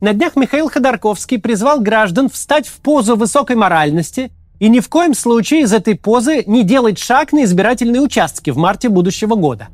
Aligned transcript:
На 0.00 0.14
днях 0.14 0.34
Михаил 0.34 0.70
Ходорковский 0.70 1.38
призвал 1.38 1.78
граждан 1.80 2.30
встать 2.30 2.66
в 2.66 2.78
позу 2.80 3.16
высокой 3.16 3.56
моральности 3.56 4.32
и 4.58 4.70
ни 4.70 4.80
в 4.80 4.88
коем 4.88 5.12
случае 5.12 5.60
из 5.60 5.74
этой 5.74 5.94
позы 5.94 6.42
не 6.46 6.62
делать 6.62 6.98
шаг 6.98 7.32
на 7.32 7.44
избирательные 7.44 8.00
участки 8.00 8.48
в 8.48 8.56
марте 8.56 8.88
будущего 8.88 9.34
года. 9.34 9.68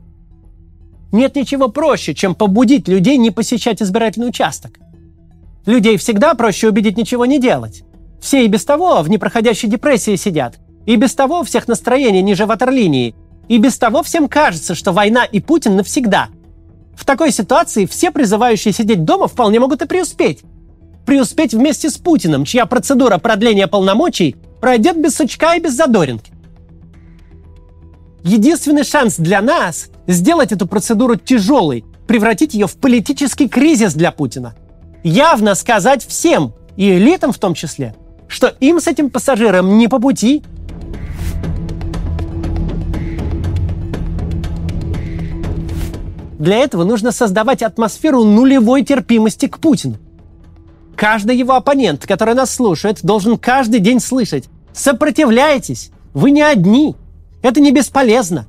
Нет 1.12 1.36
ничего 1.36 1.68
проще, 1.68 2.12
чем 2.12 2.34
побудить 2.34 2.88
людей 2.88 3.16
не 3.18 3.30
посещать 3.30 3.80
избирательный 3.80 4.28
участок. 4.28 4.80
Людей 5.64 5.96
всегда 5.96 6.34
проще 6.34 6.68
убедить 6.68 6.98
ничего 6.98 7.24
не 7.24 7.38
делать. 7.38 7.84
Все 8.20 8.44
и 8.44 8.48
без 8.48 8.64
того 8.64 9.02
в 9.02 9.08
непроходящей 9.08 9.68
депрессии 9.68 10.16
сидят. 10.16 10.58
И 10.86 10.96
без 10.96 11.14
того 11.14 11.44
всех 11.44 11.68
настроение 11.68 12.22
ниже 12.22 12.46
ватерлинии. 12.46 13.14
И 13.46 13.58
без 13.58 13.78
того 13.78 14.02
всем 14.02 14.28
кажется, 14.28 14.74
что 14.74 14.92
война 14.92 15.24
и 15.24 15.38
Путин 15.38 15.76
навсегда. 15.76 16.30
В 16.96 17.04
такой 17.04 17.30
ситуации 17.30 17.84
все 17.86 18.10
призывающие 18.10 18.72
сидеть 18.72 19.04
дома 19.04 19.28
вполне 19.28 19.60
могут 19.60 19.82
и 19.82 19.86
преуспеть. 19.86 20.40
Преуспеть 21.04 21.52
вместе 21.52 21.90
с 21.90 21.98
Путиным, 21.98 22.44
чья 22.44 22.66
процедура 22.66 23.18
продления 23.18 23.68
полномочий 23.68 24.34
пройдет 24.60 25.00
без 25.00 25.14
сучка 25.14 25.54
и 25.54 25.60
без 25.60 25.74
задоринки. 25.74 26.32
Единственный 28.24 28.82
шанс 28.82 29.16
для 29.18 29.40
нас– 29.40 29.90
сделать 30.08 30.50
эту 30.50 30.66
процедуру 30.66 31.14
тяжелой, 31.14 31.84
превратить 32.08 32.54
ее 32.54 32.66
в 32.66 32.76
политический 32.76 33.48
кризис 33.48 33.94
для 33.94 34.10
Путина. 34.10 34.56
Явно 35.04 35.54
сказать 35.54 36.04
всем, 36.04 36.54
и 36.76 36.96
элитам 36.96 37.32
в 37.32 37.38
том 37.38 37.54
числе, 37.54 37.94
что 38.26 38.48
им 38.58 38.80
с 38.80 38.88
этим 38.88 39.10
пассажиром 39.10 39.78
не 39.78 39.86
по 39.86 40.00
пути– 40.00 40.42
Для 46.38 46.56
этого 46.58 46.84
нужно 46.84 47.12
создавать 47.12 47.62
атмосферу 47.62 48.24
нулевой 48.24 48.82
терпимости 48.82 49.46
к 49.46 49.58
Путину. 49.58 49.96
Каждый 50.94 51.36
его 51.36 51.54
оппонент, 51.54 52.06
который 52.06 52.34
нас 52.34 52.54
слушает, 52.54 53.00
должен 53.02 53.38
каждый 53.38 53.80
день 53.80 54.00
слышать 54.00 54.44
«Сопротивляйтесь! 54.72 55.90
Вы 56.14 56.30
не 56.30 56.42
одни! 56.42 56.94
Это 57.42 57.60
не 57.60 57.70
бесполезно!» 57.70 58.46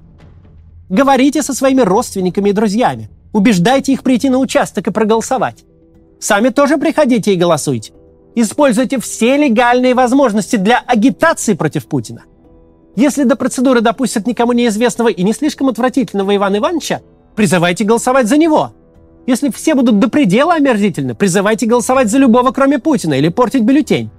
Говорите 0.90 1.44
со 1.44 1.54
своими 1.54 1.82
родственниками 1.82 2.50
и 2.50 2.54
друзьями. 2.54 3.10
Убеждайте 3.34 3.92
их 3.94 4.04
прийти 4.04 4.30
на 4.30 4.38
участок 4.38 4.88
и 4.88 4.92
проголосовать. 4.92 5.66
Сами 6.20 6.50
тоже 6.50 6.78
приходите 6.78 7.34
и 7.34 7.38
голосуйте. 7.38 7.92
Используйте 8.36 9.00
все 9.00 9.38
легальные 9.38 9.94
возможности 9.94 10.56
для 10.56 10.80
агитации 10.80 11.54
против 11.54 11.88
Путина. 11.88 12.24
Если 12.96 13.24
до 13.24 13.36
процедуры 13.36 13.82
допустят 13.82 14.26
никому 14.26 14.54
неизвестного 14.54 15.10
и 15.10 15.24
не 15.24 15.34
слишком 15.34 15.68
отвратительного 15.70 16.36
Ивана 16.36 16.58
Ивановича, 16.58 17.02
призывайте 17.38 17.86
голосовать 17.86 18.28
за 18.28 18.36
него. 18.36 18.74
Если 19.28 19.50
все 19.50 19.76
будут 19.76 20.00
до 20.00 20.10
предела 20.10 20.56
омерзительны, 20.56 21.16
призывайте 21.16 21.68
голосовать 21.68 22.10
за 22.10 22.18
любого, 22.18 22.52
кроме 22.52 22.80
Путина, 22.80 23.14
или 23.14 23.30
портить 23.30 23.62
бюллетень. 23.62 24.10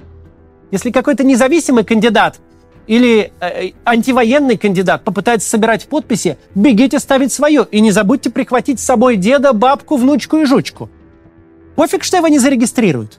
Если 0.71 0.91
какой-то 0.91 1.25
независимый 1.25 1.85
кандидат 1.85 2.39
или 2.87 3.33
э, 3.41 3.71
антивоенный 3.85 4.57
кандидат 4.57 5.03
попытается 5.03 5.49
собирать 5.49 5.89
подписи, 5.89 6.39
бегите 6.55 6.99
ставить 7.01 7.33
свое 7.33 7.67
и 7.71 7.81
не 7.81 7.91
забудьте 7.91 8.31
прихватить 8.31 8.81
с 8.81 8.85
собой 8.85 9.17
деда, 9.17 9.53
бабку, 9.53 9.97
внучку 9.97 10.37
и 10.37 10.45
жучку. 10.45 10.89
Пофиг, 11.75 12.05
что 12.05 12.19
его 12.19 12.29
не 12.29 12.39
зарегистрируют. 12.39 13.19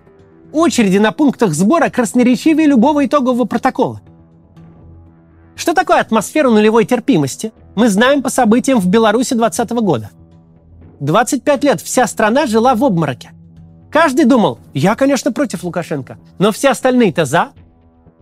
Очереди 0.53 0.97
на 0.97 1.11
пунктах 1.11 1.53
сбора 1.53 1.89
красноречивее 1.89 2.67
любого 2.67 3.05
итогового 3.05 3.45
протокола. 3.45 4.01
Что 5.55 5.73
такое 5.73 5.99
атмосфера 5.99 6.49
нулевой 6.49 6.85
терпимости, 6.85 7.51
мы 7.79 7.87
знаем 7.87 8.21
по 8.21 8.29
событиям 8.29 8.81
в 8.81 8.87
Беларуси 8.87 9.35
2020 9.35 9.71
года. 9.79 10.09
25 10.99 11.63
лет 11.63 11.79
вся 11.79 12.07
страна 12.07 12.45
жила 12.45 12.75
в 12.75 12.83
обмороке. 12.83 13.31
Каждый 13.89 14.25
думал, 14.25 14.59
я, 14.73 14.95
конечно, 14.95 15.31
против 15.31 15.63
Лукашенко, 15.63 16.17
но 16.39 16.51
все 16.51 16.71
остальные-то 16.71 17.23
за. 17.23 17.51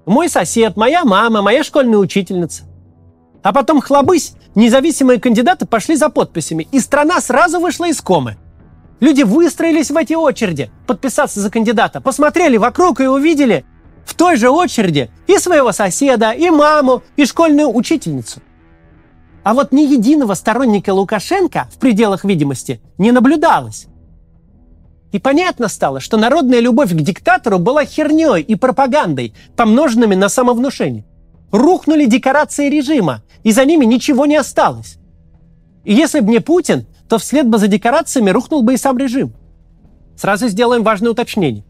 Мой 0.05 0.29
сосед, 0.29 0.77
моя 0.77 1.03
мама, 1.05 1.41
моя 1.41 1.63
школьная 1.63 1.97
учительница. 1.97 2.65
А 3.41 3.51
потом 3.51 3.81
хлобысь, 3.81 4.33
независимые 4.53 5.19
кандидаты 5.19 5.65
пошли 5.65 5.95
за 5.95 6.09
подписями, 6.09 6.67
и 6.71 6.79
страна 6.79 7.19
сразу 7.19 7.59
вышла 7.59 7.87
из 7.87 7.99
комы. 7.99 8.37
Люди 8.99 9.23
выстроились 9.23 9.89
в 9.89 9.97
эти 9.97 10.13
очереди 10.13 10.69
подписаться 10.85 11.39
за 11.39 11.49
кандидата, 11.49 11.99
посмотрели 11.99 12.57
вокруг 12.57 13.01
и 13.01 13.07
увидели, 13.07 13.65
в 14.05 14.13
той 14.13 14.35
же 14.35 14.51
очереди 14.51 15.09
и 15.25 15.39
своего 15.39 15.71
соседа, 15.71 16.29
и 16.29 16.51
маму, 16.51 17.01
и 17.15 17.25
школьную 17.25 17.75
учительницу. 17.75 18.39
А 19.47 19.53
вот 19.53 19.71
ни 19.71 19.83
единого 19.83 20.33
сторонника 20.33 20.93
Лукашенко 20.93 21.69
в 21.71 21.77
пределах 21.77 22.25
видимости 22.25 22.81
не 22.97 23.13
наблюдалось. 23.13 23.87
И 25.13 25.19
понятно 25.19 25.69
стало, 25.69 26.01
что 26.01 26.17
народная 26.17 26.59
любовь 26.59 26.91
к 26.91 26.95
диктатору 26.95 27.57
была 27.57 27.85
херней 27.85 28.41
и 28.41 28.55
пропагандой, 28.55 29.33
помноженными 29.55 30.15
на 30.15 30.27
самовнушение. 30.27 31.05
Рухнули 31.53 32.07
декорации 32.07 32.69
режима, 32.69 33.23
и 33.43 33.53
за 33.53 33.63
ними 33.63 33.85
ничего 33.85 34.25
не 34.25 34.35
осталось. 34.35 34.97
И 35.85 35.93
если 35.93 36.19
бы 36.19 36.29
не 36.29 36.41
Путин, 36.41 36.85
то 37.07 37.17
вслед 37.17 37.47
бы 37.47 37.57
за 37.57 37.69
декорациями 37.69 38.31
рухнул 38.31 38.63
бы 38.63 38.73
и 38.73 38.77
сам 38.77 38.97
режим. 38.97 39.31
Сразу 40.17 40.49
сделаем 40.49 40.83
важное 40.83 41.11
уточнение 41.11 41.63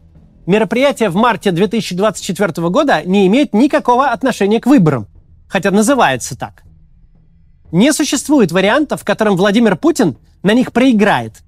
мероприятие 0.46 1.10
в 1.10 1.14
марте 1.14 1.52
2024 1.52 2.70
года 2.70 3.04
не 3.04 3.28
имеет 3.28 3.54
никакого 3.54 4.08
отношения 4.08 4.58
к 4.58 4.66
выборам, 4.66 5.06
хотя 5.46 5.70
называется 5.70 6.36
так. 6.36 6.64
Не 7.72 7.92
существует 7.92 8.52
варианта, 8.52 8.96
в 8.96 9.04
котором 9.04 9.36
Владимир 9.36 9.76
Путин 9.76 10.16
на 10.42 10.54
них 10.54 10.72
проиграет. 10.72 11.42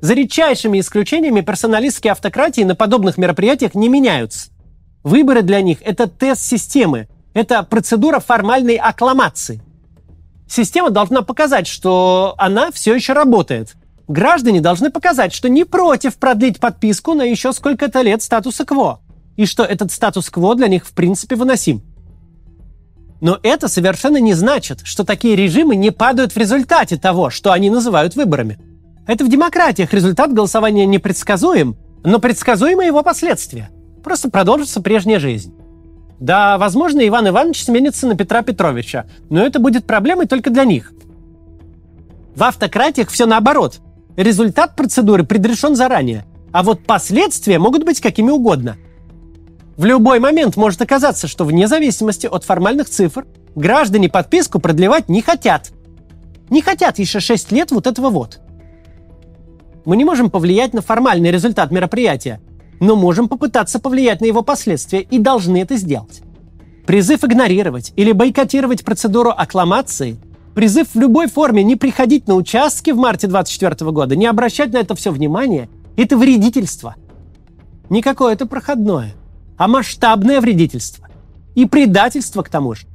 За 0.00 0.14
редчайшими 0.14 0.80
исключениями 0.80 1.42
персоналистские 1.42 2.12
автократии 2.12 2.62
на 2.62 2.74
подобных 2.74 3.18
мероприятиях 3.18 3.74
не 3.74 3.88
меняются. 3.88 4.50
Выборы 5.02 5.42
для 5.42 5.60
них– 5.60 5.78
это 5.82 6.08
тест 6.08 6.42
системы, 6.42 7.08
это 7.34 7.62
процедура 7.62 8.20
формальной 8.20 8.76
аккламации. 8.76 9.62
Система 10.48 10.90
должна 10.90 11.22
показать, 11.22 11.66
что 11.66 12.34
она 12.38 12.70
все 12.72 12.94
еще 12.94 13.12
работает– 13.12 13.74
Граждане 14.08 14.60
должны 14.60 14.90
показать, 14.90 15.32
что 15.32 15.48
не 15.48 15.64
против 15.64 16.16
продлить 16.16 16.60
подписку 16.60 17.14
на 17.14 17.22
еще 17.22 17.52
сколько-то 17.52 18.02
лет 18.02 18.22
статуса 18.22 18.64
КВО, 18.64 19.00
и 19.36 19.46
что 19.46 19.64
этот 19.64 19.92
статус-кво 19.92 20.54
для 20.54 20.68
них 20.68 20.86
в 20.86 20.92
принципе 20.92 21.36
выносим. 21.36 21.82
Но 23.22 23.38
это 23.42 23.68
совершенно 23.68 24.18
не 24.18 24.34
значит, 24.34 24.80
что 24.84 25.04
такие 25.04 25.34
режимы 25.34 25.76
не 25.76 25.90
падают 25.90 26.32
в 26.32 26.36
результате 26.36 26.98
того, 26.98 27.30
что 27.30 27.52
они 27.52 27.70
называют 27.70 28.16
выборами. 28.16 28.58
Это 29.06 29.24
в 29.24 29.30
демократиях 29.30 29.94
результат 29.94 30.34
голосования 30.34 30.84
непредсказуем, 30.84 31.76
но 32.04 32.18
предсказуемы 32.18 32.84
его 32.84 33.02
последствия. 33.02 33.70
Просто 34.04 34.28
продолжится 34.28 34.82
прежняя 34.82 35.18
жизнь. 35.18 35.54
Да, 36.20 36.58
возможно, 36.58 37.00
Иван 37.08 37.28
Иванович 37.28 37.64
сменится 37.64 38.06
на 38.06 38.14
Петра 38.14 38.42
Петровича, 38.42 39.06
но 39.30 39.42
это 39.42 39.58
будет 39.58 39.86
проблемой 39.86 40.26
только 40.26 40.50
для 40.50 40.64
них. 40.64 40.92
В 42.34 42.44
автократиях 42.44 43.08
все 43.08 43.24
наоборот– 43.24 43.80
Результат 44.16 44.76
процедуры 44.76 45.24
предрешен 45.24 45.74
заранее, 45.74 46.26
а 46.52 46.62
вот 46.62 46.84
последствия 46.84 47.58
могут 47.58 47.84
быть 47.84 48.00
какими 48.00 48.30
угодно. 48.30 48.76
В 49.76 49.84
любой 49.84 50.20
момент 50.20 50.56
может 50.56 50.82
оказаться, 50.82 51.26
что 51.26 51.44
вне 51.44 51.66
зависимости 51.66 52.26
от 52.26 52.44
формальных 52.44 52.88
цифр 52.88 53.26
граждане 53.54 54.08
подписку 54.08 54.58
продлевать 54.58 55.08
не 55.08 55.22
хотят. 55.22 55.72
Не 56.50 56.60
хотят 56.60 56.98
еще 56.98 57.20
6 57.20 57.52
лет 57.52 57.70
вот 57.70 57.86
этого 57.86 58.10
вот. 58.10 58.40
Мы 59.84 59.96
не 59.96 60.04
можем 60.04 60.30
повлиять 60.30 60.74
на 60.74 60.82
формальный 60.82 61.30
результат 61.30 61.70
мероприятия, 61.70 62.40
но 62.80 62.96
можем 62.96 63.28
попытаться 63.28 63.78
повлиять 63.78 64.20
на 64.20 64.26
его 64.26 64.42
последствия 64.42 65.00
и 65.00 65.18
должны 65.18 65.62
это 65.62 65.76
сделать. 65.76 66.22
Призыв 66.86 67.24
игнорировать 67.24 67.92
или 67.96 68.12
бойкотировать 68.12 68.84
процедуру 68.84 69.30
аккламации– 69.30 70.18
Призыв 70.54 70.88
в 70.92 70.98
любой 70.98 71.28
форме 71.28 71.62
не 71.62 71.76
приходить 71.76 72.28
на 72.28 72.34
участки 72.34 72.90
в 72.90 72.96
марте 72.96 73.26
2024 73.26 73.90
года, 73.90 74.16
не 74.16 74.26
обращать 74.26 74.72
на 74.72 74.78
это 74.78 74.94
все 74.94 75.10
внимание– 75.10 75.70
это 75.96 76.16
вредительство. 76.16 76.94
Не 77.88 78.02
какое-то 78.02 78.44
проходное, 78.46 79.14
а 79.56 79.68
масштабное 79.68 80.40
вредительство. 80.40 81.08
И 81.54 81.66
предательство 81.66 82.42
к 82.42 82.48
тому 82.48 82.74
же. 82.74 82.86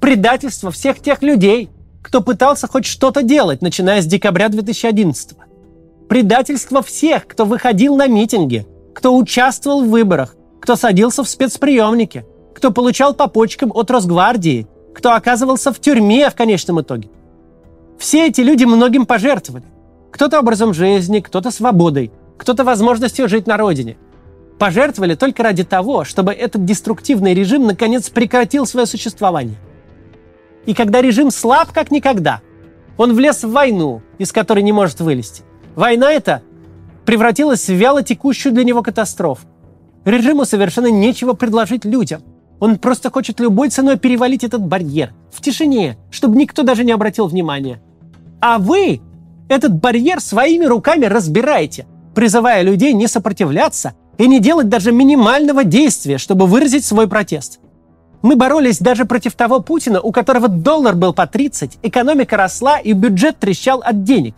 Предательство 0.00 0.70
всех 0.70 1.00
тех 1.00 1.22
людей, 1.22 1.70
кто 2.02 2.20
пытался 2.20 2.68
хоть 2.68 2.84
что-то 2.84 3.22
делать, 3.22 3.62
начиная 3.62 4.00
с 4.00 4.06
декабря 4.06 4.48
2011 4.48 5.36
Предательство 6.08 6.82
всех, 6.82 7.26
кто 7.26 7.44
выходил 7.44 7.96
на 7.96 8.06
митинги, 8.06 8.66
кто 8.94 9.16
участвовал 9.16 9.82
в 9.84 9.88
выборах, 9.88 10.36
кто 10.60 10.76
садился 10.76 11.24
в 11.24 11.28
спецприемники, 11.28 12.24
кто 12.54 12.70
получал 12.70 13.12
по 13.14 13.26
почкам 13.26 13.72
от 13.74 13.90
Росгвардии– 13.90 14.66
кто 14.96 15.12
оказывался 15.12 15.74
в 15.74 15.78
тюрьме 15.78 16.30
в 16.30 16.34
конечном 16.34 16.80
итоге. 16.80 17.10
Все 17.98 18.28
эти 18.28 18.40
люди 18.40 18.64
многим 18.64 19.04
пожертвовали. 19.04 19.66
Кто-то 20.10 20.40
образом 20.40 20.72
жизни, 20.72 21.20
кто-то 21.20 21.50
свободой, 21.50 22.10
кто-то 22.38 22.64
возможностью 22.64 23.28
жить 23.28 23.46
на 23.46 23.58
родине. 23.58 23.98
Пожертвовали 24.58 25.14
только 25.14 25.42
ради 25.42 25.64
того, 25.64 26.04
чтобы 26.04 26.32
этот 26.32 26.64
деструктивный 26.64 27.34
режим 27.34 27.66
наконец 27.66 28.08
прекратил 28.08 28.66
свое 28.66 28.86
существование. 28.86 29.56
И 30.64 30.74
когда 30.74 31.02
режим 31.02 31.30
слаб 31.30 31.72
как 31.72 31.90
никогда, 31.90 32.40
он 32.96 33.14
влез 33.14 33.44
в 33.44 33.50
войну, 33.50 34.02
из 34.18 34.32
которой 34.32 34.62
не 34.62 34.72
может 34.72 35.00
вылезти. 35.00 35.42
Война 35.74 36.10
это 36.10 36.42
превратилась 37.04 37.68
в 37.68 37.74
вяло 37.74 38.02
текущую 38.02 38.52
для 38.54 38.64
него 38.64 38.82
катастрофу. 38.82 39.46
Режиму 40.04 40.44
совершенно 40.44 40.90
нечего 40.90 41.34
предложить 41.34 41.84
людям. 41.84 42.22
Он 42.58 42.78
просто 42.78 43.10
хочет 43.10 43.38
любой 43.40 43.68
ценой 43.68 43.98
перевалить 43.98 44.42
этот 44.42 44.62
барьер 44.62 45.12
в 45.30 45.42
тишине, 45.42 45.98
чтобы 46.10 46.36
никто 46.36 46.62
даже 46.62 46.84
не 46.84 46.92
обратил 46.92 47.26
внимания. 47.26 47.82
А 48.40 48.58
вы 48.58 49.02
этот 49.48 49.74
барьер 49.74 50.20
своими 50.20 50.64
руками 50.64 51.04
разбираете, 51.04 51.86
призывая 52.14 52.62
людей 52.62 52.94
не 52.94 53.06
сопротивляться 53.06 53.94
и 54.18 54.26
не 54.26 54.40
делать 54.40 54.68
даже 54.68 54.92
минимального 54.92 55.64
действия, 55.64 56.18
чтобы 56.18 56.46
выразить 56.46 56.84
свой 56.84 57.08
протест. 57.08 57.60
Мы 58.22 58.36
боролись 58.36 58.78
даже 58.78 59.04
против 59.04 59.34
того 59.34 59.60
Путина, 59.60 60.00
у 60.00 60.10
которого 60.10 60.48
доллар 60.48 60.94
был 60.94 61.12
по 61.12 61.26
30, 61.26 61.78
экономика 61.82 62.36
росла 62.36 62.78
и 62.78 62.92
бюджет 62.92 63.38
трещал 63.38 63.82
от 63.84 64.04
денег. 64.04 64.34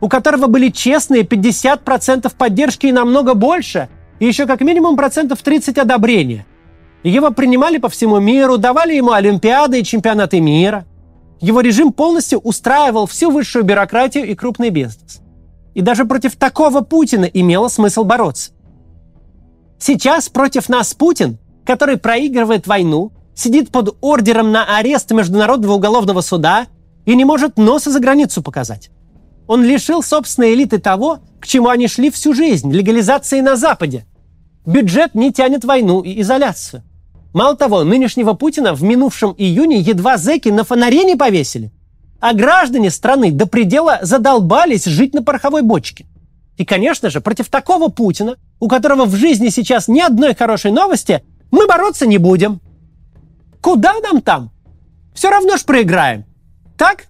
У 0.00 0.08
которого 0.08 0.46
были 0.46 0.68
честные 0.68 1.22
50% 1.22 2.32
поддержки 2.36 2.86
и 2.86 2.92
намного 2.92 3.34
больше, 3.34 3.88
и 4.20 4.26
еще 4.26 4.46
как 4.46 4.60
минимум 4.60 4.96
процентов 4.96 5.42
30 5.42 5.78
одобрения. 5.78 6.46
Его 7.02 7.30
принимали 7.30 7.78
по 7.78 7.88
всему 7.88 8.20
миру, 8.20 8.56
давали 8.58 8.94
ему 8.94 9.12
олимпиады 9.12 9.80
и 9.80 9.84
чемпионаты 9.84 10.40
мира– 10.40 10.84
его 11.40 11.60
режим 11.60 11.92
полностью 11.92 12.40
устраивал 12.40 13.06
всю 13.06 13.30
высшую 13.30 13.64
бюрократию 13.64 14.26
и 14.26 14.34
крупный 14.34 14.70
бизнес. 14.70 15.20
И 15.74 15.80
даже 15.80 16.04
против 16.04 16.36
такого 16.36 16.80
Путина 16.80 17.26
имело 17.26 17.68
смысл 17.68 18.04
бороться. 18.04 18.50
Сейчас 19.78 20.28
против 20.28 20.68
нас 20.68 20.94
Путин, 20.94 21.38
который 21.64 21.96
проигрывает 21.96 22.66
войну, 22.66 23.12
сидит 23.34 23.70
под 23.70 23.96
ордером 24.00 24.50
на 24.50 24.76
арест 24.76 25.10
Международного 25.12 25.74
уголовного 25.74 26.20
суда 26.20 26.66
и 27.06 27.14
не 27.14 27.24
может 27.24 27.56
носа 27.56 27.90
за 27.90 28.00
границу 28.00 28.42
показать. 28.42 28.90
Он 29.46 29.64
лишил 29.64 30.02
собственной 30.02 30.54
элиты 30.54 30.78
того, 30.78 31.20
к 31.40 31.46
чему 31.46 31.68
они 31.68 31.88
шли 31.88 32.10
всю 32.10 32.34
жизнь– 32.34 32.72
легализации 32.72 33.40
на 33.40 33.56
Западе. 33.56 34.04
Бюджет 34.66 35.14
не 35.14 35.32
тянет 35.32 35.64
войну 35.64 36.02
и 36.02 36.20
изоляцию. 36.20 36.82
Мало 37.32 37.56
того, 37.56 37.84
нынешнего 37.84 38.34
Путина 38.34 38.74
в 38.74 38.82
минувшем 38.82 39.34
июне 39.38 39.78
едва 39.78 40.18
зэки 40.18 40.48
на 40.48 40.64
фонаре 40.64 41.04
не 41.04 41.14
повесили. 41.14 41.72
А 42.20 42.34
граждане 42.34 42.90
страны 42.90 43.30
до 43.30 43.46
предела 43.46 44.00
задолбались 44.02 44.84
жить 44.84 45.14
на 45.14 45.22
пороховой 45.22 45.62
бочке. 45.62 46.06
И, 46.56 46.64
конечно 46.64 47.08
же, 47.08 47.20
против 47.20 47.48
такого 47.48 47.88
Путина, 47.88 48.36
у 48.60 48.68
которого 48.68 49.04
в 49.04 49.14
жизни 49.14 49.48
сейчас 49.48 49.88
ни 49.88 50.00
одной 50.00 50.34
хорошей 50.34 50.70
новости, 50.70 51.22
мы 51.50 51.66
бороться 51.66 52.06
не 52.06 52.18
будем. 52.18 52.60
Куда 53.60 53.94
нам 54.00 54.20
там? 54.20 54.50
Все 55.14 55.30
равно 55.30 55.56
ж 55.56 55.64
проиграем. 55.64 56.24
Так? 56.76 57.06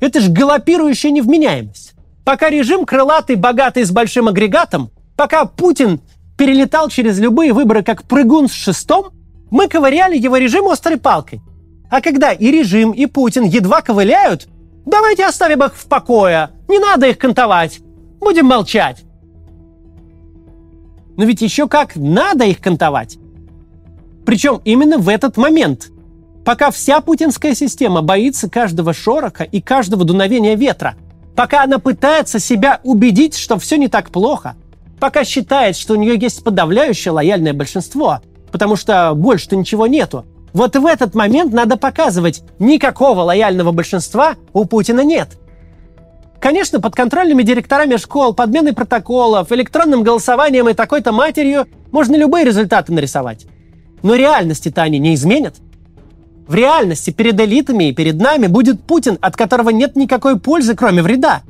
Это 0.00 0.20
ж 0.20 0.28
галопирующая 0.28 1.10
невменяемость. 1.10 1.94
Пока 2.24 2.50
режим 2.50 2.84
крылатый, 2.84 3.36
богатый, 3.36 3.84
с 3.84 3.90
большим 3.90 4.28
агрегатом, 4.28 4.90
пока 5.16 5.44
Путин 5.44 6.00
перелетал 6.38 6.88
через 6.88 7.18
любые 7.18 7.52
выборы 7.52 7.82
как 7.82 8.04
прыгун 8.04 8.48
с 8.48 8.52
шестом, 8.52 9.12
мы 9.50 9.68
ковыряли 9.68 10.16
его 10.16 10.36
режим 10.36 10.68
острой 10.68 10.96
палкой. 10.96 11.40
А 11.90 12.00
когда 12.00 12.32
и 12.32 12.50
режим, 12.50 12.92
и 12.92 13.06
Путин 13.06 13.44
едва 13.44 13.82
ковыляют, 13.82 14.48
давайте 14.86 15.26
оставим 15.26 15.62
их 15.64 15.76
в 15.76 15.86
покое, 15.86 16.50
не 16.68 16.78
надо 16.78 17.08
их 17.08 17.18
кантовать, 17.18 17.80
будем 18.20 18.46
молчать. 18.46 19.02
Но 21.16 21.24
ведь 21.24 21.42
еще 21.42 21.68
как 21.68 21.96
надо 21.96 22.44
их 22.44 22.60
кантовать. 22.60 23.18
Причем 24.24 24.60
именно 24.64 24.98
в 24.98 25.08
этот 25.08 25.36
момент, 25.36 25.90
пока 26.44 26.70
вся 26.70 27.00
путинская 27.00 27.54
система 27.54 28.02
боится 28.02 28.48
каждого 28.48 28.92
шороха 28.92 29.44
и 29.44 29.60
каждого 29.60 30.04
дуновения 30.04 30.54
ветра, 30.54 30.94
пока 31.36 31.64
она 31.64 31.78
пытается 31.78 32.38
себя 32.38 32.80
убедить, 32.84 33.36
что 33.36 33.58
все 33.58 33.76
не 33.76 33.88
так 33.88 34.10
плохо– 34.10 34.56
пока 35.00 35.24
считает, 35.24 35.76
что 35.76 35.94
у 35.94 35.96
нее 35.96 36.16
есть 36.16 36.44
подавляющее 36.44 37.10
лояльное 37.10 37.54
большинство, 37.54 38.20
потому 38.52 38.76
что 38.76 39.12
больше-то 39.16 39.56
ничего 39.56 39.86
нету. 39.86 40.26
Вот 40.52 40.76
в 40.76 40.86
этот 40.86 41.14
момент 41.14 41.52
надо 41.52 41.76
показывать, 41.76 42.42
никакого 42.58 43.22
лояльного 43.22 43.72
большинства 43.72 44.36
у 44.52 44.64
Путина 44.64 45.00
нет. 45.00 45.38
Конечно, 46.40 46.80
под 46.80 46.94
контрольными 46.94 47.42
директорами 47.42 47.96
школ, 47.96 48.34
подменой 48.34 48.72
протоколов, 48.72 49.52
электронным 49.52 50.02
голосованием 50.02 50.68
и 50.68 50.74
такой-то 50.74 51.12
матерью 51.12 51.66
можно 51.92 52.16
любые 52.16 52.44
результаты 52.44 52.92
нарисовать. 52.92 53.46
Но 54.02 54.14
реальности-то 54.14 54.82
они 54.82 54.98
не 54.98 55.14
изменят. 55.14 55.56
В 56.48 56.54
реальности 56.54 57.10
перед 57.10 57.38
элитами 57.38 57.90
и 57.90 57.92
перед 57.92 58.16
нами 58.16 58.46
будет 58.46 58.82
Путин, 58.82 59.18
от 59.20 59.36
которого 59.36 59.70
нет 59.70 59.96
никакой 59.96 60.40
пользы, 60.40 60.74
кроме 60.74 61.02
вреда. 61.02 61.42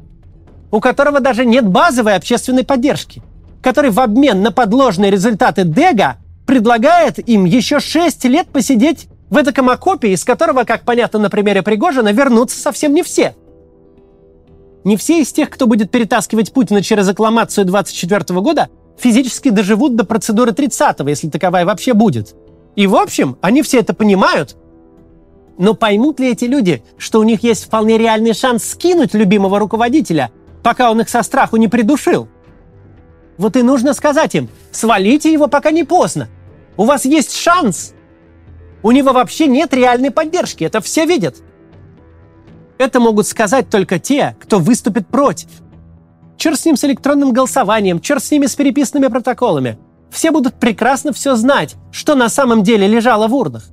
У 0.70 0.81
которого 0.81 1.20
даже 1.20 1.44
нет 1.44 1.66
базовой 1.66 2.16
общественной 2.16 2.64
поддержки 2.64 3.22
который 3.62 3.90
в 3.90 4.00
обмен 4.00 4.43
на 4.43 4.52
подложные 4.52 5.10
результаты 5.10 5.64
Дега 5.64 6.16
предлагает 6.46 7.19
им 7.28 7.44
еще 7.44 7.81
6 7.81 8.25
лет 8.25 8.48
посидеть 8.48 9.08
в 9.28 9.36
этом 9.36 9.70
окопе, 9.70 10.12
из 10.12 10.25
которого, 10.25 10.64
как 10.64 10.82
понятно 10.82 11.19
на 11.19 11.31
примере 11.31 11.62
Пригожина, 11.62 12.12
вернутся 12.12 12.58
совсем 12.58 12.94
не 12.94 13.02
все. 13.02 13.34
Не 14.85 14.97
все 14.97 15.21
из 15.21 15.32
тех, 15.32 15.50
кто 15.50 15.67
будет 15.67 15.91
перетаскивать 15.91 16.53
Путина 16.53 16.82
через 16.82 17.09
аккламацию 17.09 17.67
24 17.67 18.41
года, 18.41 18.69
физически 18.99 19.50
доживут 19.50 19.97
до 19.97 20.05
процедуры 20.05 20.53
30-го, 20.53 21.09
если 21.09 21.29
таковая 21.29 21.67
вообще 21.67 21.93
будет. 21.93 22.35
И 22.77 22.87
в 22.87 22.97
общем, 22.97 23.37
они 23.41 23.62
все 23.62 23.81
это 23.81 23.93
понимают. 23.93 24.56
Но 25.59 25.75
поймут 25.75 26.21
ли 26.21 26.31
эти 26.31 26.47
люди, 26.47 26.82
что 26.97 27.21
у 27.21 27.23
них 27.23 27.43
есть 27.43 27.65
вполне 27.65 27.99
реальный 27.99 28.32
шанс 28.32 28.65
скинуть 28.65 29.12
любимого 29.12 29.59
руководителя, 29.59 30.31
пока 30.62 30.91
он 30.91 31.03
их 31.03 31.09
со 31.09 31.23
страху 31.23 31.56
не 31.56 31.69
придушил? 31.69 32.29
Вот 33.37 33.56
и 33.56 33.62
нужно 33.62 33.93
сказать 33.93 34.35
им, 34.35 34.49
свалите 34.71 35.32
его, 35.32 35.49
пока 35.49 35.71
не 35.71 35.85
поздно. 35.85 36.29
У 36.77 36.85
вас 36.85 37.05
есть 37.05 37.35
шанс. 37.35 37.93
У 38.82 38.91
него 38.93 39.12
вообще 39.12 39.47
нет 39.47 39.75
реальной 39.75 40.11
поддержки, 40.11 40.65
это 40.65 40.81
все 40.81 41.05
видят. 41.05 41.37
Это 42.81 42.99
могут 42.99 43.27
сказать 43.27 43.69
только 43.69 43.99
те, 43.99 44.35
кто 44.41 44.59
выступит 44.59 45.06
против. 45.06 45.49
Черт 46.38 46.59
с 46.59 46.65
ним 46.65 46.79
с 46.79 46.85
электронным 46.85 47.31
голосованием, 47.31 48.00
черт 48.00 48.25
с 48.25 48.31
ними 48.31 48.47
с 48.47 48.56
переписанными 48.56 49.09
протоколами. 49.09 49.77
Все 50.11 50.31
будут 50.31 50.55
прекрасно 50.55 51.12
все 51.12 51.37
знать, 51.37 51.77
что 51.93 52.15
на 52.15 52.31
самом 52.31 52.62
деле 52.62 52.87
лежало 52.87 53.29
в 53.29 53.35
урнах. 53.35 53.69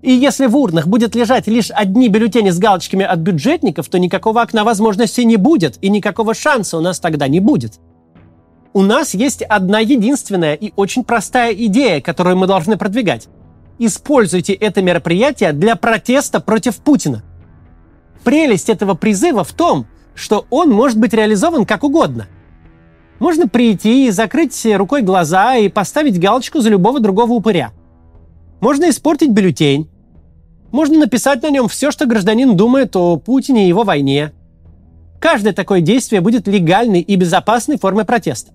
И 0.00 0.10
если 0.10 0.46
в 0.46 0.56
урнах 0.56 0.86
будет 0.86 1.14
лежать 1.14 1.46
лишь 1.46 1.70
одни 1.70 2.08
бюллетени 2.08 2.48
с 2.48 2.58
галочками 2.58 3.04
от 3.04 3.18
бюджетников, 3.18 3.86
то 3.90 3.98
никакого 3.98 4.40
окна 4.40 4.64
возможности 4.64 5.20
не 5.20 5.36
будет, 5.36 5.76
и 5.82 5.90
никакого 5.90 6.32
шанса 6.32 6.78
у 6.78 6.80
нас 6.80 7.00
тогда 7.00 7.28
не 7.28 7.40
будет. 7.40 7.74
У 8.72 8.80
нас 8.80 9.12
есть 9.12 9.42
одна 9.42 9.80
единственная 9.80 10.54
и 10.54 10.72
очень 10.74 11.04
простая 11.04 11.52
идея, 11.52 12.00
которую 12.00 12.38
мы 12.38 12.46
должны 12.46 12.78
продвигать. 12.78 13.28
Используйте 13.78 14.54
это 14.54 14.80
мероприятие 14.80 15.52
для 15.52 15.76
протеста 15.76 16.40
против 16.40 16.78
Путина. 16.78 17.22
Прелесть 18.24 18.68
этого 18.68 18.94
призыва 18.94 19.44
в 19.44 19.52
том, 19.52 19.86
что 20.14 20.46
он 20.50 20.70
может 20.70 20.98
быть 20.98 21.12
реализован 21.12 21.64
как 21.64 21.84
угодно. 21.84 22.26
Можно 23.18 23.48
прийти 23.48 24.06
и 24.06 24.10
закрыть 24.10 24.66
рукой 24.74 25.02
глаза 25.02 25.56
и 25.56 25.68
поставить 25.68 26.20
галочку 26.20 26.60
за 26.60 26.70
любого 26.70 27.00
другого 27.00 27.32
упыря. 27.32 27.72
Можно 28.60 28.90
испортить 28.90 29.30
бюллетень. 29.30 29.88
Можно 30.70 30.98
написать 30.98 31.42
на 31.42 31.50
нем 31.50 31.68
все, 31.68 31.90
что 31.90 32.06
гражданин 32.06 32.56
думает 32.56 32.94
о 32.96 33.16
Путине 33.16 33.64
и 33.64 33.68
его 33.68 33.84
войне. 33.84 34.32
Каждое 35.20 35.52
такое 35.52 35.80
действие 35.80 36.20
будет 36.20 36.46
легальной 36.46 37.00
и 37.00 37.16
безопасной 37.16 37.78
формой 37.78 38.04
протеста. 38.04 38.52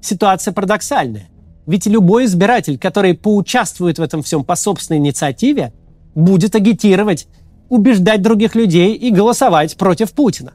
Ситуация 0.00 0.52
парадоксальная. 0.52 1.28
Ведь 1.66 1.86
любой 1.86 2.24
избиратель, 2.24 2.78
который 2.78 3.14
поучаствует 3.14 3.98
в 3.98 4.02
этом 4.02 4.22
всем 4.22 4.44
по 4.44 4.56
собственной 4.56 4.98
инициативе, 4.98 5.72
будет 6.14 6.54
агитировать, 6.54 7.28
убеждать 7.70 8.20
других 8.20 8.54
людей 8.54 8.94
и 8.94 9.10
голосовать 9.10 9.76
против 9.78 10.12
Путина. 10.12 10.52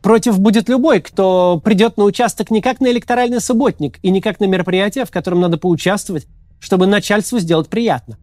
Против 0.00 0.38
будет 0.38 0.70
любой, 0.70 1.00
кто 1.00 1.60
придет 1.62 1.98
на 1.98 2.04
участок 2.04 2.50
не 2.50 2.62
как 2.62 2.80
на 2.80 2.90
электоральный 2.90 3.40
субботник 3.40 3.98
и 4.02 4.10
не 4.10 4.22
как 4.22 4.40
на 4.40 4.46
мероприятие, 4.46 5.04
в 5.04 5.10
котором 5.10 5.40
надо 5.40 5.58
поучаствовать, 5.58 6.26
чтобы 6.58 6.86
начальству 6.86 7.38
сделать 7.38 7.68
приятно. 7.68 8.16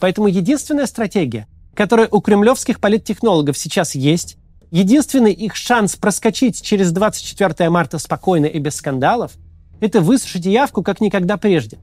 Поэтому 0.00 0.28
единственная 0.28 0.86
стратегия, 0.86 1.46
которая 1.74 2.08
у 2.10 2.20
кремлевских 2.20 2.80
политтехнологов 2.80 3.56
сейчас 3.56 3.94
есть, 3.94 4.36
Единственный 4.70 5.32
их 5.32 5.54
шанс 5.54 5.94
проскочить 5.94 6.60
через 6.60 6.90
24 6.90 7.70
марта 7.70 7.98
спокойно 7.98 8.46
и 8.46 8.58
без 8.58 8.76
скандалов– 8.76 9.32
это 9.80 10.00
высушить 10.00 10.44
явку 10.44 10.82
как 10.82 11.00
никогда 11.00 11.36
прежде. 11.36 11.78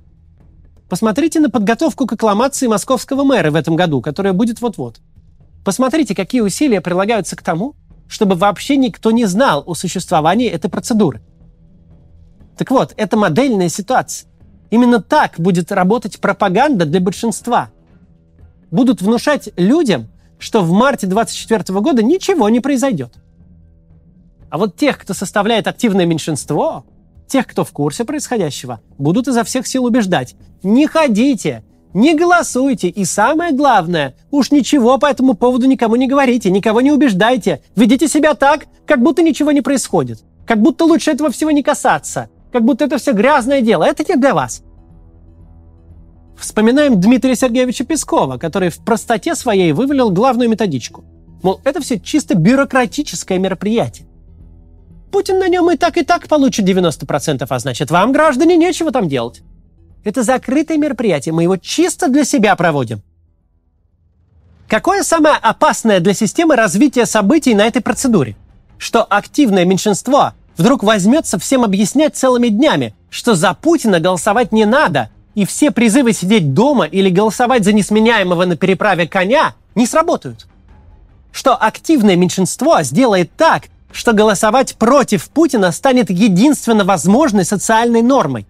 Посмотрите 0.89 1.39
на 1.39 1.49
подготовку 1.49 2.05
к 2.05 2.13
аккламации 2.13 2.67
московского 2.67 3.23
мэра 3.23 3.51
в 3.51 3.55
этом 3.55 3.75
году, 3.75 4.01
которая 4.01 4.33
будет 4.33 4.59
вот-вот. 4.59 4.99
Посмотрите, 5.63 6.13
какие 6.15 6.41
усилия 6.41 6.81
прилагаются 6.81 7.35
к 7.35 7.41
тому, 7.41 7.75
чтобы 8.07 8.35
вообще 8.35 8.77
никто 8.77 9.11
не 9.11 9.25
знал 9.25 9.63
о 9.65 9.75
существовании 9.75 10.49
этой 10.49 10.69
процедуры. 10.69 11.21
Так 12.57 12.69
вот, 12.69 12.93
это 12.97 13.17
модельная 13.17 13.69
ситуация. 13.69 14.29
Именно 14.69 15.01
так 15.01 15.35
будет 15.37 15.71
работать 15.71 16.19
пропаганда 16.19 16.85
для 16.85 16.99
большинства. 16.99 17.69
Будут 18.71 19.01
внушать 19.01 19.49
людям, 19.55 20.09
что 20.39 20.61
в 20.61 20.71
марте 20.71 21.07
24 21.07 21.79
года 21.79 22.03
ничего 22.03 22.49
не 22.49 22.59
произойдет. 22.59 23.13
А 24.49 24.57
вот 24.57 24.75
тех, 24.75 24.99
кто 24.99 25.13
составляет 25.13 25.67
активное 25.67 26.05
меньшинство, 26.05 26.85
тех, 27.27 27.47
кто 27.47 27.63
в 27.63 27.71
курсе 27.71 28.03
происходящего, 28.03 28.81
будут 28.97 29.27
изо 29.27 29.43
всех 29.43 29.65
сил 29.65 29.85
убеждать. 29.85 30.35
Не 30.61 30.85
ходите, 30.85 31.63
не 31.93 32.15
голосуйте 32.15 32.89
и 32.89 33.05
самое 33.05 33.51
главное, 33.53 34.15
уж 34.31 34.51
ничего 34.51 34.97
по 34.97 35.05
этому 35.05 35.35
поводу 35.35 35.67
никому 35.67 35.95
не 35.95 36.07
говорите, 36.07 36.49
никого 36.49 36.81
не 36.81 36.91
убеждайте. 36.91 37.61
Ведите 37.75 38.07
себя 38.07 38.33
так, 38.33 38.65
как 38.87 39.01
будто 39.01 39.21
ничего 39.21 39.51
не 39.51 39.61
происходит. 39.61 40.23
Как 40.47 40.59
будто 40.59 40.85
лучше 40.85 41.11
этого 41.11 41.29
всего 41.29 41.51
не 41.51 41.61
касаться. 41.61 42.29
Как 42.51 42.63
будто 42.63 42.85
это 42.85 42.97
все 42.97 43.13
грязное 43.13 43.61
дело. 43.61 43.83
Это 43.83 44.03
не 44.07 44.19
для 44.19 44.33
вас. 44.33 44.63
Вспоминаем 46.37 46.99
Дмитрия 46.99 47.35
Сергеевича 47.35 47.85
Пескова, 47.85 48.37
который 48.37 48.69
в 48.69 48.79
простоте 48.79 49.35
своей 49.35 49.71
вывалил 49.71 50.09
главную 50.09 50.49
методичку. 50.49 51.03
Мол, 51.43 51.61
это 51.63 51.79
все 51.81 51.99
чисто 51.99 52.35
бюрократическое 52.35 53.37
мероприятие. 53.37 54.07
Путин 55.11 55.37
на 55.37 55.47
нем 55.47 55.69
и 55.69 55.77
так, 55.77 55.97
и 55.97 56.03
так 56.03 56.27
получит 56.27 56.67
90%, 56.67 57.45
а 57.47 57.59
значит, 57.59 57.91
вам, 57.91 58.11
граждане, 58.11 58.57
нечего 58.57 58.91
там 58.91 59.07
делать. 59.07 59.43
Это 60.03 60.23
закрытое 60.23 60.77
мероприятие, 60.77 61.33
мы 61.33 61.43
его 61.43 61.57
чисто 61.57 62.09
для 62.09 62.25
себя 62.25 62.55
проводим. 62.55 63.01
Какое 64.67 65.03
самое 65.03 65.35
опасное 65.35 65.99
для 65.99 66.13
системы 66.13 66.55
развитие 66.55 67.05
событий 67.05 67.53
на 67.53 67.65
этой 67.65 67.81
процедуре? 67.81 68.35
Что 68.77 69.03
активное 69.03 69.65
меньшинство 69.65 70.33
вдруг 70.57 70.83
возьмется 70.83 71.39
всем 71.39 71.63
объяснять 71.63 72.15
целыми 72.15 72.47
днями, 72.47 72.95
что 73.09 73.35
за 73.35 73.53
Путина 73.53 73.99
голосовать 73.99 74.51
не 74.51 74.65
надо, 74.65 75.09
и 75.35 75.45
все 75.45 75.71
призывы 75.71 76.13
сидеть 76.13 76.53
дома 76.53 76.85
или 76.85 77.09
голосовать 77.09 77.63
за 77.63 77.73
несменяемого 77.73 78.45
на 78.45 78.55
переправе 78.55 79.07
коня 79.07 79.55
не 79.75 79.87
сработают. 79.87 80.47
Что 81.31 81.55
активное 81.55 82.15
меньшинство 82.15 82.83
сделает 82.83 83.31
так, 83.35 83.63
что 83.91 84.13
голосовать 84.13 84.75
против 84.75 85.29
Путина 85.29 85.71
станет 85.71 86.09
единственно 86.09 86.83
возможной 86.83 87.45
социальной 87.45 88.01
нормой. 88.01 88.45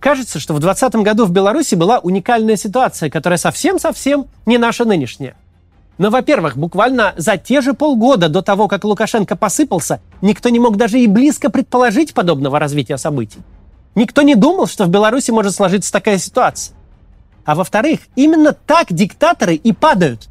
Кажется, 0.00 0.38
что 0.38 0.54
в 0.54 0.60
2020 0.60 1.02
году 1.02 1.24
в 1.24 1.32
Беларуси 1.32 1.74
была 1.74 1.98
уникальная 1.98 2.56
ситуация, 2.56 3.10
которая 3.10 3.38
совсем-совсем 3.38 4.26
не 4.44 4.58
наша 4.58 4.84
нынешняя. 4.84 5.36
Но, 5.98 6.10
во-первых, 6.10 6.56
буквально 6.56 7.14
за 7.16 7.38
те 7.38 7.62
же 7.62 7.72
полгода 7.72 8.28
до 8.28 8.42
того, 8.42 8.68
как 8.68 8.84
Лукашенко 8.84 9.34
посыпался, 9.34 10.00
никто 10.20 10.50
не 10.50 10.58
мог 10.58 10.76
даже 10.76 11.00
и 11.00 11.06
близко 11.06 11.50
предположить 11.50 12.12
подобного 12.12 12.58
развития 12.58 12.98
событий. 12.98 13.40
Никто 13.94 14.20
не 14.20 14.34
думал, 14.34 14.66
что 14.66 14.84
в 14.84 14.90
Беларуси 14.90 15.30
может 15.30 15.54
сложиться 15.54 15.90
такая 15.90 16.18
ситуация. 16.18 16.76
А 17.46 17.54
во-вторых, 17.54 18.00
именно 18.14 18.52
так 18.52 18.92
диктаторы 18.92 19.54
и 19.54 19.72
падают. 19.72 20.28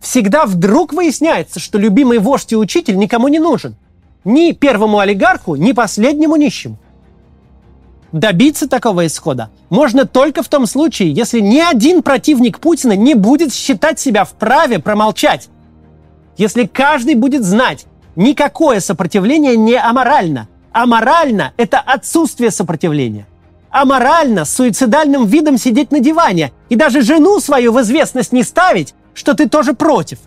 Всегда 0.00 0.44
вдруг 0.44 0.92
выясняется, 0.92 1.60
что 1.60 1.78
любимый 1.78 2.18
вождь 2.18 2.52
и 2.52 2.56
учитель 2.56 2.96
никому 2.96 3.28
не 3.28 3.38
нужен. 3.38 3.76
Ни 4.24 4.52
первому 4.52 4.98
олигарху, 4.98 5.54
ни 5.54 5.70
последнему 5.70 6.34
нищему. 6.34 6.78
Добиться 8.12 8.68
такого 8.68 9.06
исхода 9.06 9.50
можно 9.68 10.06
только 10.06 10.42
в 10.42 10.48
том 10.48 10.66
случае, 10.66 11.12
если 11.12 11.40
ни 11.40 11.58
один 11.58 12.02
противник 12.02 12.60
Путина 12.60 12.92
не 12.92 13.14
будет 13.14 13.52
считать 13.52 13.98
себя 13.98 14.24
вправе 14.24 14.78
промолчать. 14.78 15.48
Если 16.36 16.66
каждый 16.66 17.14
будет 17.14 17.44
знать, 17.44 17.86
никакое 18.14 18.80
сопротивление 18.80 19.56
не 19.56 19.74
аморально– 19.74 20.48
Аморально– 20.76 21.54
это 21.56 21.78
отсутствие 21.80 22.50
сопротивления. 22.50 23.26
Аморально 23.70 24.44
с 24.44 24.54
суицидальным 24.54 25.24
видом 25.24 25.56
сидеть 25.56 25.90
на 25.90 26.00
диване 26.00 26.52
и 26.68 26.76
даже 26.76 27.00
жену 27.00 27.40
свою 27.40 27.72
в 27.72 27.80
известность 27.80 28.30
не 28.30 28.42
ставить, 28.42 28.94
что 29.14 29.32
ты 29.32 29.48
тоже 29.48 29.72
против. 29.72 30.18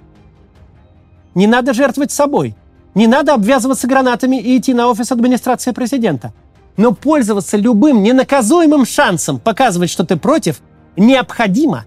Не 1.36 1.46
надо 1.46 1.76
жертвовать 1.76 2.12
собой. 2.12 2.56
Не 2.96 3.06
надо 3.06 3.36
обвязываться 3.36 3.88
гранатами 3.88 4.38
и 4.38 4.58
идти 4.58 4.74
на 4.74 4.88
офис 4.88 5.12
администрации 5.12 5.70
президента. 5.70 6.34
Но 6.80 6.94
пользоваться 6.94 7.58
любым 7.58 8.02
ненаказуемым 8.04 8.86
шансом 8.86 9.38
показывать, 9.38 9.90
что 9.90 10.06
ты 10.06 10.16
против, 10.16 10.62
необходимо. 10.96 11.84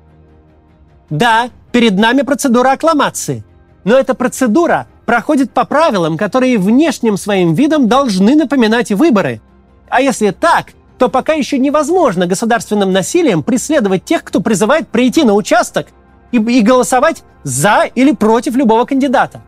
Да, 1.08 1.48
перед 1.72 1.94
нами 1.94 2.20
процедура 2.20 2.72
аккламации. 2.72 3.42
Но 3.84 3.96
эта 3.96 4.12
процедура 4.12 4.86
проходит 5.06 5.50
по 5.50 5.64
правилам, 5.64 6.18
которые 6.18 6.58
внешним 6.58 7.16
своим 7.16 7.54
видом 7.54 7.88
должны 7.88 8.34
напоминать 8.34 8.92
выборы. 8.92 9.40
А 9.88 10.02
если 10.02 10.30
так, 10.30 10.72
то 10.98 11.08
пока 11.08 11.32
еще 11.32 11.58
невозможно 11.58 12.26
государственным 12.26 12.92
насилием 12.92 13.42
преследовать 13.42 14.04
тех, 14.04 14.22
кто 14.22 14.42
призывает 14.42 14.88
прийти 14.88 15.24
на 15.24 15.32
участок 15.32 15.86
и, 16.32 16.36
и 16.36 16.60
голосовать 16.60 17.24
за 17.44 17.84
или 17.94 18.12
против 18.12 18.56
любого 18.56 18.84
кандидата. 18.84 19.40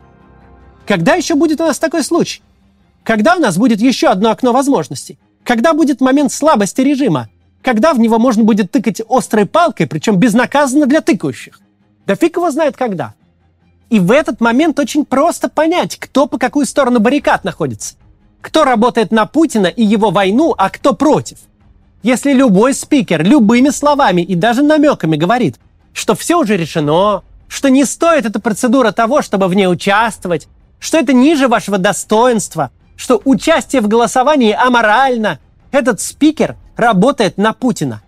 Когда 0.87 1.17
еще 1.17 1.35
будет 1.35 1.61
у 1.61 1.65
нас 1.65 1.79
такой 1.79 2.03
случай? 2.03 2.43
Когда 3.03 3.37
у 3.37 3.41
нас 3.41 3.59
будет 3.59 3.83
еще 3.83 4.07
одно 4.07 4.31
окно 4.31 4.55
возможностей? 4.55 5.19
Когда 5.45 5.75
будет 5.75 6.01
момент 6.01 6.33
слабости 6.33 6.81
режима? 6.81 7.29
Когда 7.63 7.93
в 7.93 7.99
него 7.99 8.19
можно 8.19 8.45
будет 8.45 8.71
тыкать 8.71 9.03
острой 9.09 9.47
палкой, 9.47 9.87
причем 9.87 10.17
безнаказанно 10.17 10.87
для 10.87 11.01
тыкающих? 11.01 11.61
Да 12.07 12.15
фиг 12.17 12.37
его 12.37 12.51
знает 12.51 12.77
когда. 12.77 13.15
И 13.91 14.01
в 14.01 14.11
этот 14.11 14.41
момент 14.41 14.79
очень 14.79 15.05
просто 15.05 15.49
понять, 15.49 15.97
кто 15.97 16.27
по 16.27 16.39
какую 16.39 16.67
сторону 16.67 16.99
баррикад 16.99 17.45
находится. 17.45 17.95
Кто 18.41 18.65
работает 18.65 19.13
на 19.13 19.27
Путина 19.27 19.67
и 19.67 19.85
его 19.85 20.11
войну, 20.11 20.55
а 20.57 20.71
кто 20.71 20.95
против. 20.95 21.39
Если 22.03 22.33
любой 22.33 22.75
спикер 22.75 23.23
любыми 23.23 23.71
словами 23.71 24.21
и 24.23 24.35
даже 24.35 24.63
намеками 24.63 25.17
говорит, 25.17 25.57
что 25.93 26.15
все 26.15 26.39
уже 26.39 26.57
решено, 26.57 27.23
что 27.49 27.69
не 27.71 27.85
стоит 27.85 28.27
эта 28.27 28.41
процедура 28.41 28.93
того, 28.93 29.23
чтобы 29.23 29.49
в 29.49 29.55
ней 29.55 29.67
участвовать, 29.67 30.49
что 30.79 30.99
это 30.99 31.13
ниже 31.13 31.49
вашего 31.49 31.79
достоинства, 31.79 32.71
что 32.97 33.21
участие 33.25 33.83
в 33.83 33.89
голосовании 33.89 34.53
аморально, 34.53 35.39
этот 35.71 36.01
спикер 36.01 36.57
работает 36.77 37.39
на 37.39 37.53
Путина. 37.53 38.03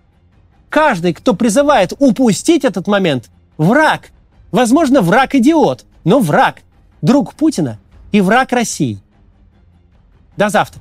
Каждый, 0.68 1.14
кто 1.14 1.34
призывает 1.34 1.92
упустить 1.98 2.64
этот 2.64 2.86
момент, 2.86 3.30
враг, 3.56 4.10
Возможно, 4.56 5.02
враг-идиот, 5.02 5.84
но 6.04 6.18
враг. 6.20 6.62
Друг 7.02 7.34
Путина 7.34 7.78
и 8.10 8.20
враг 8.20 8.52
России. 8.52 9.00
До 10.36 10.48
завтра. 10.48 10.80